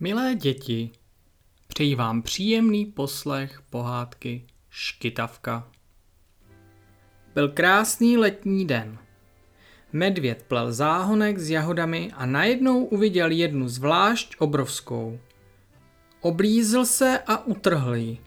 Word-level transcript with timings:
Milé 0.00 0.34
děti, 0.34 0.90
přeji 1.66 1.94
vám 1.94 2.22
příjemný 2.22 2.86
poslech 2.86 3.62
pohádky 3.70 4.46
Škytavka. 4.70 5.68
Byl 7.34 7.48
krásný 7.48 8.16
letní 8.16 8.66
den. 8.66 8.98
Medvěd 9.92 10.44
plel 10.48 10.72
záhonek 10.72 11.38
s 11.38 11.50
jahodami 11.50 12.12
a 12.14 12.26
najednou 12.26 12.84
uviděl 12.84 13.30
jednu 13.30 13.68
zvlášť 13.68 14.36
obrovskou. 14.38 15.18
Oblízl 16.20 16.84
se 16.84 17.18
a 17.26 17.46
utrhl 17.46 17.94
ji. 17.94 18.18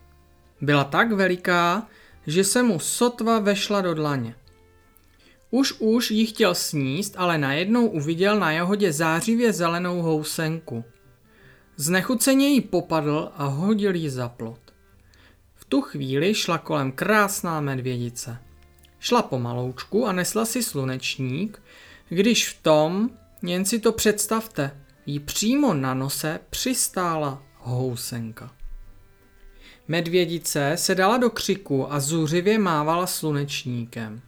Byla 0.62 0.84
tak 0.84 1.12
veliká, 1.12 1.88
že 2.28 2.44
se 2.44 2.64
mu 2.64 2.80
sotva 2.80 3.40
vešla 3.40 3.82
do 3.82 3.94
dlaně. 3.94 4.36
Už 5.52 5.74
už 5.80 6.12
ji 6.12 6.26
chtěl 6.26 6.56
sníst, 6.56 7.16
ale 7.18 7.38
najednou 7.38 7.88
uviděl 7.88 8.40
na 8.40 8.52
jahodě 8.52 8.94
zářivě 8.94 9.54
zelenou 9.54 10.02
housenku– 10.02 10.84
Znechuceně 11.82 12.48
jí 12.48 12.62
popadl 12.62 13.32
a 13.36 13.46
hodil 13.46 13.96
ji 13.96 14.10
za 14.10 14.30
plot. 14.30 14.60
V 15.56 15.66
tu 15.66 15.82
chvíli 15.82 16.36
šla 16.36 16.58
kolem 16.58 16.92
krásná 16.92 17.62
medvědice. 17.62 18.38
Šla 19.00 19.22
pomaloučku 19.22 20.06
a 20.08 20.12
nesla 20.12 20.46
si 20.46 20.64
slunečník, 20.64 21.62
když 22.10 22.50
v 22.50 22.64
tom, 22.64 23.10
jen 23.42 23.66
si 23.66 23.80
to 23.80 23.92
představte, 23.92 24.78
jí 25.06 25.20
přímo 25.20 25.74
na 25.74 25.94
nose 25.94 26.40
přistála 26.50 27.44
housenka. 27.58 28.52
Medvědice 29.88 30.72
se 30.76 30.96
dala 30.96 31.18
do 31.18 31.30
křiku 31.30 31.94
a 31.94 32.00
zuřivě 32.00 32.60
mávala 32.60 33.08
slunečníkem. 33.08 34.22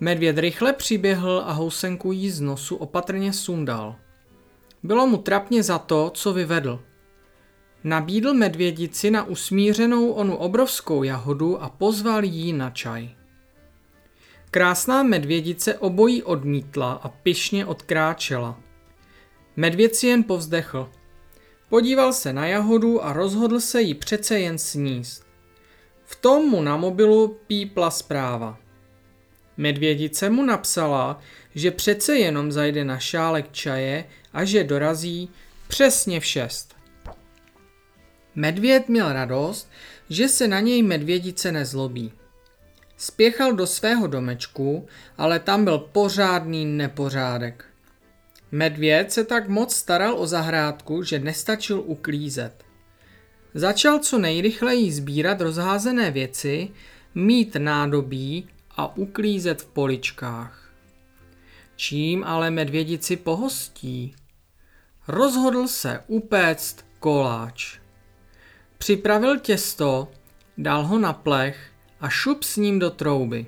Medvěd 0.00 0.38
rychle 0.38 0.72
přiběhl 0.72 1.42
a 1.46 1.52
housenku 1.52 2.12
jí 2.12 2.30
z 2.30 2.40
nosu 2.40 2.76
opatrně 2.76 3.32
sundal– 3.32 3.96
bylo 4.82 5.06
mu 5.06 5.16
trapně 5.16 5.62
za 5.62 5.78
to, 5.78 6.10
co 6.14 6.32
vyvedl. 6.32 6.80
Nabídl 7.84 8.34
medvědici 8.34 9.10
na 9.10 9.24
usmířenou 9.24 10.10
onu 10.10 10.36
obrovskou 10.36 11.02
jahodu 11.02 11.62
a 11.62 11.68
pozval 11.68 12.24
jí 12.24 12.52
na 12.52 12.70
čaj. 12.70 13.10
Krásná 14.50 15.02
medvědice 15.02 15.78
obojí 15.78 16.22
odmítla 16.22 16.92
a 16.92 17.08
pyšně 17.08 17.66
odkráčela. 17.66 18.60
Medvěd 19.56 19.94
si 19.94 20.06
jen 20.06 20.24
povzdechl. 20.24 20.90
Podíval 21.68 22.12
se 22.12 22.32
na 22.32 22.46
jahodu 22.46 23.04
a 23.04 23.12
rozhodl 23.12 23.60
se 23.60 23.82
jí 23.82 23.94
přece 23.94 24.40
jen 24.40 24.58
sníst. 24.58 25.26
V 26.04 26.16
tom 26.16 26.48
mu 26.48 26.62
na 26.62 26.76
mobilu 26.76 27.38
pípla 27.46 27.90
zpráva. 27.90 28.58
Medvědice 29.58 30.30
mu 30.30 30.44
napsala, 30.44 31.20
že 31.54 31.70
přece 31.70 32.18
jenom 32.18 32.52
zajde 32.52 32.84
na 32.84 32.98
šálek 32.98 33.52
čaje 33.52 34.04
a 34.32 34.44
že 34.44 34.64
dorazí 34.64 35.30
přesně 35.68 36.20
v 36.20 36.24
šest. 36.24 36.76
Medvěd 38.34 38.88
měl 38.88 39.12
radost, 39.12 39.70
že 40.10 40.28
se 40.28 40.48
na 40.48 40.60
něj 40.60 40.82
medvědice 40.82 41.52
nezlobí. 41.52 42.12
Spěchal 42.96 43.52
do 43.52 43.66
svého 43.66 44.06
domečku, 44.06 44.86
ale 45.16 45.38
tam 45.38 45.64
byl 45.64 45.78
pořádný 45.78 46.64
nepořádek. 46.66 47.64
Medvěd 48.52 49.12
se 49.12 49.24
tak 49.24 49.48
moc 49.48 49.74
staral 49.74 50.18
o 50.18 50.26
zahrádku, 50.26 51.02
že 51.02 51.18
nestačil 51.18 51.82
uklízet. 51.86 52.64
Začal 53.54 53.98
co 53.98 54.18
nejrychleji 54.18 54.92
sbírat 54.92 55.40
rozházené 55.40 56.10
věci, 56.10 56.68
mít 57.14 57.56
nádobí 57.58 58.48
a 58.78 58.96
uklízet 58.96 59.62
v 59.62 59.66
poličkách. 59.66 60.72
Čím 61.76 62.24
ale 62.24 62.50
medvědici 62.50 63.16
pohostí? 63.16 64.14
Rozhodl 65.08 65.68
se 65.68 66.04
upéct 66.06 66.84
koláč. 67.00 67.78
Připravil 68.78 69.38
těsto, 69.38 70.08
dal 70.58 70.86
ho 70.86 70.98
na 70.98 71.12
plech 71.12 71.70
a 72.00 72.08
šup 72.08 72.42
s 72.42 72.56
ním 72.56 72.78
do 72.78 72.90
trouby. 72.90 73.46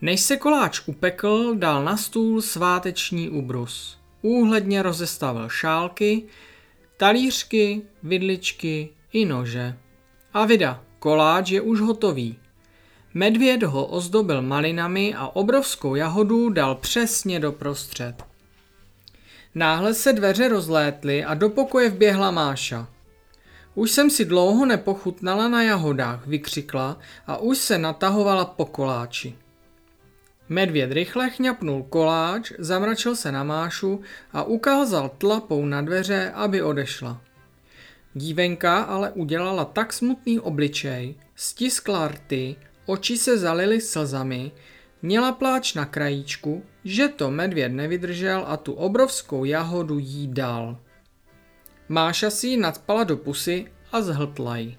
Než 0.00 0.20
se 0.20 0.36
koláč 0.36 0.80
upekl, 0.86 1.54
dal 1.54 1.84
na 1.84 1.96
stůl 1.96 2.42
sváteční 2.42 3.28
ubrus. 3.28 3.98
Úhledně 4.22 4.82
rozestavil 4.82 5.48
šálky, 5.48 6.22
talířky, 6.96 7.82
vidličky 8.02 8.88
i 9.12 9.24
nože. 9.24 9.78
A 10.32 10.46
vida, 10.46 10.84
koláč 10.98 11.50
je 11.50 11.60
už 11.60 11.80
hotový. 11.80 12.38
Medvěd 13.14 13.62
ho 13.62 13.86
ozdobil 13.86 14.42
malinami 14.42 15.14
a 15.14 15.26
obrovskou 15.26 15.94
jahodu 15.94 16.50
dal 16.50 16.74
přesně 16.74 17.40
do 17.40 17.52
prostřed. 17.52 18.14
Náhle 19.54 19.94
se 19.94 20.12
dveře 20.12 20.48
rozlétly 20.48 21.24
a 21.24 21.34
do 21.34 21.48
pokoje 21.48 21.90
vběhla 21.90 22.30
Máša. 22.30 22.88
Už 23.74 23.90
jsem 23.90 24.10
si 24.10 24.24
dlouho 24.24 24.66
nepochutnala 24.66 25.48
na 25.48 25.62
jahodách, 25.62 26.26
vykřikla 26.26 26.98
a 27.26 27.36
už 27.36 27.58
se 27.58 27.78
natahovala 27.78 28.44
po 28.44 28.64
koláči. 28.64 29.36
Medvěd 30.48 30.92
rychle 30.92 31.30
chňapnul 31.30 31.82
koláč, 31.82 32.52
zamračil 32.58 33.16
se 33.16 33.32
na 33.32 33.44
Mášu 33.44 34.00
a 34.32 34.42
ukázal 34.42 35.10
tlapou 35.18 35.66
na 35.66 35.82
dveře, 35.82 36.32
aby 36.34 36.62
odešla. 36.62 37.20
Dívenka 38.14 38.82
ale 38.82 39.10
udělala 39.10 39.64
tak 39.64 39.92
smutný 39.92 40.40
obličej, 40.40 41.14
stiskla 41.34 42.08
rty 42.08 42.56
Oči 42.86 43.18
se 43.18 43.38
zalily 43.38 43.80
slzami, 43.80 44.52
měla 45.02 45.32
pláč 45.32 45.74
na 45.74 45.84
krajíčku, 45.84 46.62
že 46.84 47.08
to 47.08 47.30
medvěd 47.30 47.72
nevydržel 47.72 48.44
a 48.46 48.56
tu 48.56 48.72
obrovskou 48.72 49.44
jahodu 49.44 49.98
jí 49.98 50.28
dal. 50.28 50.78
Máša 51.88 52.30
si 52.30 52.46
ji 52.46 52.56
nadpala 52.56 53.04
do 53.04 53.16
pusy 53.16 53.66
a 53.92 54.02
zhltla 54.02 54.56
ji. 54.56 54.78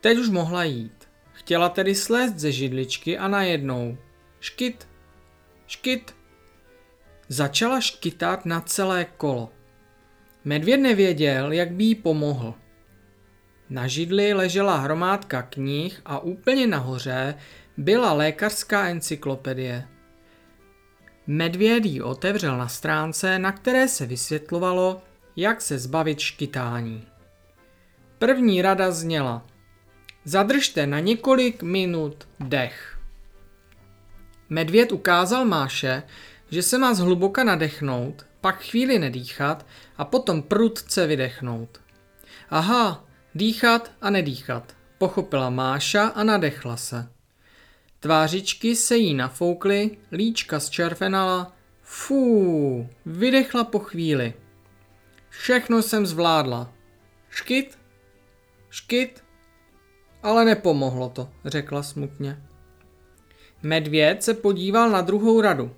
Teď 0.00 0.18
už 0.18 0.28
mohla 0.28 0.64
jít. 0.64 1.08
Chtěla 1.32 1.68
tedy 1.68 1.94
slézt 1.94 2.38
ze 2.38 2.52
židličky 2.52 3.18
a 3.18 3.28
najednou 3.28 3.98
škyt, 4.40 4.88
škyt. 5.66 6.14
Začala 7.28 7.80
škytat 7.80 8.46
na 8.46 8.60
celé 8.60 9.04
kolo. 9.04 9.52
Medvěd 10.44 10.80
nevěděl, 10.80 11.52
jak 11.52 11.70
by 11.70 11.84
jí 11.84 11.94
pomohl. 11.94 12.54
Na 13.70 13.86
židli 13.86 14.32
ležela 14.32 14.76
hromádka 14.76 15.42
knih 15.42 16.00
a 16.04 16.18
úplně 16.18 16.66
nahoře 16.66 17.34
byla 17.76 18.12
lékařská 18.12 18.88
encyklopedie. 18.88 19.88
Medvěd 21.26 21.84
ji 21.84 22.02
otevřel 22.02 22.58
na 22.58 22.68
stránce, 22.68 23.38
na 23.38 23.52
které 23.52 23.88
se 23.88 24.06
vysvětlovalo, 24.06 25.02
jak 25.36 25.60
se 25.60 25.78
zbavit 25.78 26.18
škytání. 26.18 27.06
První 28.18 28.62
rada 28.62 28.90
zněla 28.90 29.46
Zadržte 30.24 30.86
na 30.86 31.00
několik 31.00 31.62
minut 31.62 32.28
dech. 32.40 32.98
Medvěd 34.48 34.92
ukázal 34.92 35.44
Máše, 35.44 36.02
že 36.50 36.62
se 36.62 36.78
má 36.78 36.94
zhluboka 36.94 37.44
nadechnout, 37.44 38.26
pak 38.40 38.62
chvíli 38.62 38.98
nedýchat 38.98 39.66
a 39.96 40.04
potom 40.04 40.42
prudce 40.42 41.06
vydechnout. 41.06 41.80
Aha, 42.50 43.04
Dýchat 43.34 43.92
a 44.00 44.10
nedýchat, 44.10 44.76
pochopila 44.98 45.50
Máša 45.50 46.06
a 46.06 46.24
nadechla 46.24 46.76
se. 46.76 47.08
Tvářičky 48.00 48.76
se 48.76 48.96
jí 48.96 49.14
nafoukly, 49.14 49.98
líčka 50.12 50.60
zčervenala, 50.60 51.52
fú, 51.82 52.88
vydechla 53.06 53.64
po 53.64 53.78
chvíli. 53.78 54.34
Všechno 55.28 55.82
jsem 55.82 56.06
zvládla. 56.06 56.72
Škyt? 57.28 57.78
Škyt? 58.70 59.24
Ale 60.22 60.44
nepomohlo 60.44 61.08
to, 61.08 61.30
řekla 61.44 61.82
smutně. 61.82 62.42
Medvěd 63.62 64.22
se 64.22 64.34
podíval 64.34 64.90
na 64.90 65.00
druhou 65.00 65.40
radu. 65.40 65.76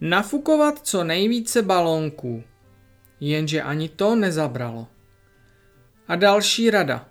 Nafukovat 0.00 0.78
co 0.78 1.04
nejvíce 1.04 1.62
balónků. 1.62 2.44
Jenže 3.20 3.62
ani 3.62 3.88
to 3.88 4.16
nezabralo. 4.16 4.88
A 6.08 6.16
další 6.16 6.70
rada. 6.70 7.08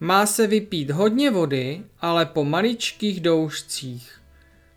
Má 0.00 0.26
se 0.26 0.46
vypít 0.46 0.90
hodně 0.90 1.30
vody, 1.30 1.82
ale 2.00 2.26
po 2.26 2.44
maličkých 2.44 3.20
doušcích. 3.20 4.20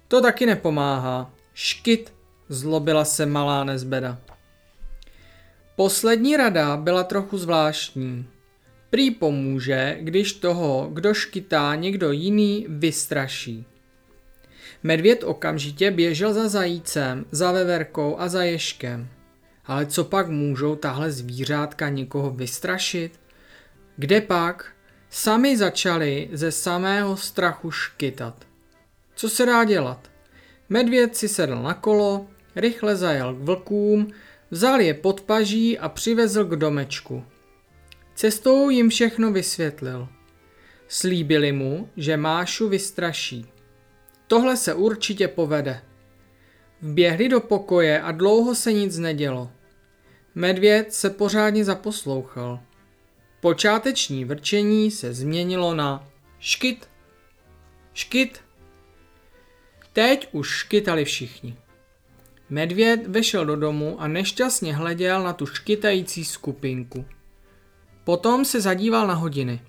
To 0.08 0.22
taky 0.22 0.46
nepomáhá. 0.46 1.34
Škyt, 1.54 2.14
zlobila 2.50 3.06
se 3.06 3.26
malá 3.26 3.64
nezbeda. 3.64 4.18
Poslední 5.76 6.38
rada 6.38 6.78
byla 6.78 7.04
trochu 7.04 7.38
zvláštní. 7.38 8.28
Prý 8.90 9.12
pomůže, 9.12 9.98
když 10.02 10.34
toho, 10.34 10.90
kdo 10.94 11.14
škytá, 11.14 11.76
někdo 11.76 12.12
jiný 12.12 12.66
vystraší. 12.70 13.66
Medvěd 14.84 15.24
okamžitě 15.24 15.92
běžel 15.92 16.34
za 16.34 16.48
zajícem, 16.50 17.26
za 17.32 17.52
veverkou 17.52 18.20
a 18.20 18.28
za 18.28 18.44
ješkem. 18.44 19.08
Ale 19.66 19.86
co 19.86 20.04
pak 20.04 20.28
můžou 20.28 20.76
tahle 20.76 21.12
zvířátka 21.12 21.90
někoho 21.90 22.32
vystrašit? 22.32 23.20
Kde 24.00 24.22
pak 24.22 24.66
sami 25.10 25.58
začali 25.58 26.30
ze 26.32 26.52
samého 26.52 27.18
strachu 27.18 27.72
škytat. 27.72 28.46
Co 29.16 29.30
se 29.30 29.46
dá 29.46 29.64
dělat? 29.64 30.12
Medvěd 30.70 31.18
si 31.18 31.28
sedl 31.28 31.56
na 31.56 31.74
kolo, 31.74 32.28
rychle 32.56 32.96
zajel 32.96 33.34
k 33.34 33.38
vlkům 33.38 34.12
Vzal 34.52 34.82
je 34.82 34.94
pod 34.94 35.22
paží 35.22 35.80
a 35.80 35.90
přivezl 35.90 36.46
k 36.46 36.56
domečku. 36.56 37.26
Cestou 38.16 38.70
jim 38.70 38.90
všechno 38.90 39.32
vysvětlil. 39.32 40.08
Slíbili 40.88 41.52
mu, 41.52 41.90
že 41.98 42.18
Mášu 42.18 42.70
vystraší. 42.70 43.46
Tohle 44.28 44.58
se 44.58 44.74
určitě 44.74 45.28
povede. 45.28 45.82
Vběhli 46.82 47.30
do 47.30 47.40
pokoje 47.40 48.02
a 48.02 48.12
dlouho 48.12 48.56
se 48.56 48.74
nic 48.74 48.98
nedělo. 48.98 49.52
Medvěd 50.36 50.94
se 50.94 51.10
pořádně 51.10 51.66
zaposlouchal. 51.66 52.60
Počáteční 53.42 54.26
vrčení 54.26 54.92
se 54.92 55.14
změnilo 55.14 55.76
na 55.76 56.08
škyt, 56.40 56.90
škyt. 57.94 58.42
Teď 59.94 60.30
už 60.32 60.50
škytali 60.50 61.06
všichni. 61.06 61.58
Medvěd 62.50 63.08
vešel 63.08 63.46
do 63.46 63.56
domu 63.56 64.02
a 64.02 64.08
nešťastně 64.08 64.76
hleděl 64.76 65.24
na 65.24 65.34
tu 65.34 65.46
škytající 65.46 66.26
skupinku. 66.26 67.06
Potom 68.04 68.46
se 68.46 68.62
zadíval 68.62 69.08
na 69.08 69.14
hodiny. 69.14 69.62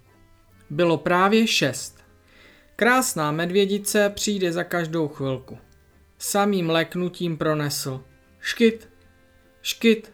Bylo 0.70 0.98
právě 0.98 1.46
šest. 1.46 2.04
Krásná 2.76 3.32
medvědice 3.32 4.10
přijde 4.10 4.52
za 4.52 4.64
každou 4.64 5.08
chvilku. 5.08 5.58
Samým 6.18 6.70
leknutím 6.70 7.36
pronesl. 7.36 8.04
Škyt, 8.40 8.88
škyt. 9.62 10.12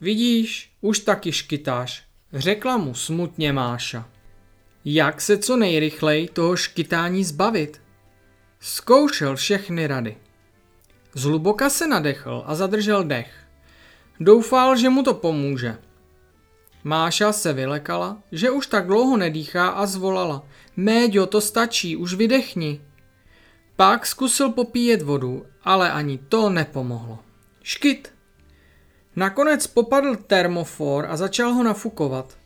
Vidíš, 0.00 0.72
už 0.80 0.98
taky 0.98 1.32
škytáš, 1.32 2.04
řekla 2.34 2.76
mu 2.76 2.94
smutně 2.94 3.52
Máša. 3.52 4.08
Jak 4.84 5.20
se 5.20 5.38
co 5.38 5.56
nejrychleji 5.56 6.28
toho 6.28 6.56
škytání 6.56 7.24
zbavit? 7.24 7.80
Zkoušel 8.60 9.36
všechny 9.36 9.86
rady. 9.86 10.16
Zhluboka 11.14 11.70
se 11.70 11.86
nadechl 11.86 12.42
a 12.46 12.54
zadržel 12.54 13.04
dech. 13.04 13.34
Doufal, 14.20 14.76
že 14.76 14.88
mu 14.88 15.02
to 15.02 15.14
pomůže. 15.14 15.78
Máša 16.84 17.32
se 17.32 17.52
vylekala, 17.52 18.22
že 18.32 18.50
už 18.50 18.66
tak 18.66 18.86
dlouho 18.86 19.16
nedýchá 19.16 19.68
a 19.68 19.86
zvolala. 19.86 20.42
Méďo, 20.76 21.26
to 21.26 21.40
stačí, 21.40 21.96
už 21.96 22.14
vydechni. 22.14 22.80
Pak 23.76 24.06
zkusil 24.06 24.50
popíjet 24.50 25.02
vodu, 25.02 25.46
ale 25.64 25.92
ani 25.92 26.18
to 26.18 26.50
nepomohlo. 26.50 27.18
Škyt! 27.62 28.13
Nakonec 29.16 29.66
popadl 29.66 30.16
termofor 30.16 31.06
a 31.08 31.16
začal 31.16 31.52
ho 31.52 31.62
nafukovat. 31.62 32.38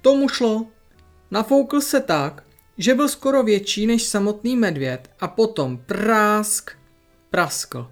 Tomu 0.00 0.28
šlo. 0.28 0.66
Nafoukl 1.30 1.80
se 1.80 2.00
tak, 2.00 2.42
že 2.78 2.94
byl 2.94 3.08
skoro 3.08 3.42
větší 3.42 3.86
než 3.86 4.02
samotný 4.02 4.56
medvěd 4.56 5.10
a 5.20 5.28
potom 5.28 5.78
prásk 5.78 6.70
praskl. 7.30 7.90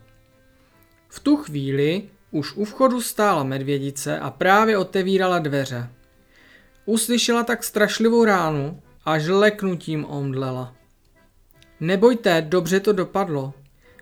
V 1.09 1.21
tu 1.21 1.37
chvíli 1.37 2.09
už 2.31 2.57
u 2.57 2.65
vchodu 2.65 3.01
stála 3.01 3.43
medvědice 3.43 4.19
a 4.19 4.31
právě 4.31 4.79
otevírala 4.79 5.39
dveře. 5.39 5.91
Uslyšela 6.85 7.45
tak 7.45 7.65
strašlivou 7.65 8.25
ránu, 8.25 8.83
až 9.05 9.27
leknutím 9.27 10.05
omdlela. 10.05 10.75
Nebojte, 11.81 12.43
dobře 12.43 12.81
to 12.81 12.93
dopadlo. 12.93 13.55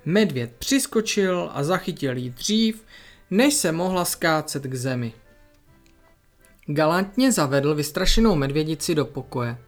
Medvěd 0.05 0.53
přiskočil 0.59 1.51
a 1.55 1.65
zachytil 1.65 2.17
jí 2.17 2.31
dřív, 2.31 2.85
než 3.31 3.55
se 3.55 3.73
mohla 3.73 4.05
skácet 4.05 4.63
k 4.63 4.75
zemi. 4.75 5.13
Galantně 6.67 7.33
zavedl 7.33 7.75
vystrašenou 7.75 8.35
medvědici 8.35 8.95
do 8.95 9.05
pokoje. 9.05 9.59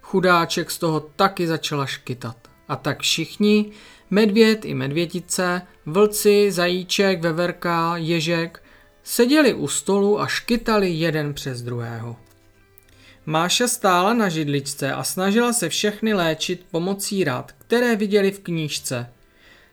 Chudáček 0.00 0.70
z 0.70 0.78
toho 0.78 1.00
taky 1.00 1.46
začala 1.46 1.86
škytat. 1.86 2.36
A 2.68 2.76
tak 2.76 3.00
všichni, 3.00 3.70
medvěd 4.10 4.64
i 4.64 4.74
medvědice, 4.74 5.62
vlci, 5.86 6.52
zajíček, 6.52 7.20
veverka, 7.20 7.96
ježek, 7.96 8.62
seděli 9.02 9.54
u 9.54 9.68
stolu 9.68 10.20
a 10.20 10.26
škytali 10.26 10.90
jeden 10.90 11.34
přes 11.34 11.62
druhého. 11.62 12.16
Máša 13.26 13.68
stála 13.68 14.14
na 14.14 14.28
židličce 14.28 14.92
a 14.92 15.04
snažila 15.04 15.52
se 15.52 15.68
všechny 15.68 16.14
léčit 16.14 16.66
pomocí 16.70 17.24
rad, 17.24 17.52
které 17.58 17.96
viděli 17.96 18.30
v 18.30 18.40
knížce. 18.40 19.10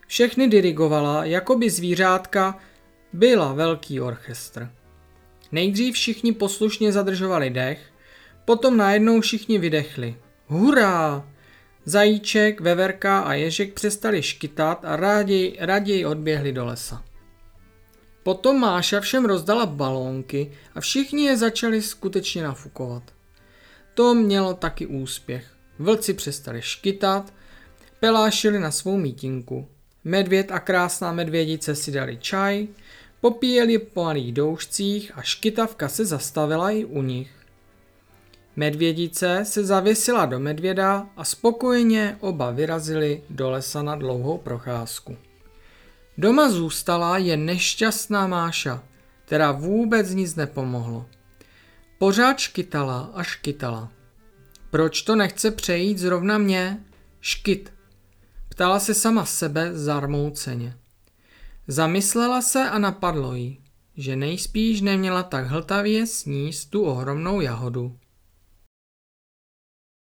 Všechny 0.08 0.48
dirigovala, 0.48 1.26
jako 1.26 1.58
by 1.58 1.70
zvířátka 1.70 2.60
byla 3.14 3.54
velký 3.54 4.02
orchestr. 4.02 4.72
Nejdřív 5.52 5.96
všichni 5.96 6.32
poslušně 6.32 6.92
zadržovali 6.92 7.50
dech, 7.50 7.80
potom 8.46 8.78
najednou 8.78 9.22
všichni 9.22 9.58
vydechli. 9.58 10.16
Hurá! 10.48 11.28
Zajíček, 11.86 12.62
veverka 12.62 13.20
a 13.20 13.34
ježek 13.34 13.74
přestali 13.74 14.22
škytat 14.22 14.86
a 14.86 14.96
raději, 14.96 15.58
raději 15.60 16.06
odběhli 16.06 16.52
do 16.52 16.66
lesa. 16.66 17.04
Potom 18.24 18.60
Máša 18.60 19.00
všem 19.00 19.26
rozdala 19.26 19.66
balónky 19.66 20.52
a 20.76 20.82
všichni 20.82 21.24
je 21.24 21.38
začali 21.38 21.82
skutečně 21.82 22.44
nafukovat. 22.44 23.04
To 23.94 24.14
mělo 24.14 24.54
taky 24.54 24.86
úspěch. 24.86 25.46
Vlci 25.80 26.14
přestali 26.14 26.62
škytat, 26.62 27.34
pelášili 28.00 28.60
na 28.60 28.72
svou 28.72 28.98
mítinku. 28.98 29.68
Medvěd 30.06 30.52
a 30.52 30.60
krásná 30.60 31.12
medvědice 31.12 31.76
si 31.76 31.92
dali 31.92 32.18
čaj, 32.18 32.68
popíjeli 33.22 33.78
po 33.78 34.04
malých 34.04 34.34
doušcích 34.34 35.12
a 35.16 35.22
škytavka 35.22 35.90
se 35.90 36.06
zastavila 36.06 36.72
i 36.72 36.86
u 36.86 37.02
nich. 37.02 37.32
Medvědice 38.56 39.42
se 39.44 39.66
zavěsila 39.66 40.26
do 40.26 40.40
medvěda 40.40 41.08
a 41.18 41.24
spokojeně 41.24 42.18
oba 42.20 42.52
vyrazili 42.52 43.22
do 43.30 43.50
lesa 43.50 43.84
na 43.84 43.96
dlouhou 43.96 44.38
procházku. 44.38 45.18
Doma 46.18 46.50
zůstala 46.50 47.18
jen 47.18 47.46
nešťastná 47.46 48.28
Máša, 48.28 48.84
která 49.26 49.52
vůbec 49.52 50.10
nic 50.10 50.36
nepomohlo. 50.36 51.06
Pořád 51.98 52.40
škytala 52.40 53.12
a 53.14 53.24
škytala. 53.24 53.92
Proč 54.70 55.02
to 55.02 55.16
nechce 55.16 55.52
přejít 55.52 55.98
zrovna 55.98 56.38
mě? 56.38 56.84
Škyt. 57.22 57.75
Ptala 58.56 58.80
se 58.80 58.94
sama 58.94 59.26
sebe 59.26 59.78
zarmouceně. 59.78 60.78
Zamyslela 61.68 62.42
se 62.42 62.70
a 62.70 62.80
napadlo 62.80 63.36
jí, 63.36 63.60
že 63.98 64.16
nejspíš 64.16 64.82
neměla 64.82 65.24
tak 65.24 65.48
hltavě 65.48 66.08
sníst 66.08 66.70
tu 66.70 66.84
ohromnou 66.84 67.42
jahodu. 67.42 67.98